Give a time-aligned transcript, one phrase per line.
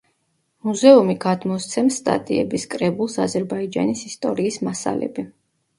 [0.69, 5.31] მუზეუმი გამოსცემს სტატიების კრებულს „აზერბაიჯანის ისტორიის მასალები“.